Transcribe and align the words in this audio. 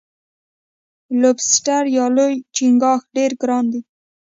لوبسټر 1.21 1.83
یا 1.97 2.05
لوی 2.17 2.33
چنګاښ 2.55 3.01
ډیر 3.15 3.31
ګران 3.41 3.65
دی. 3.71 3.81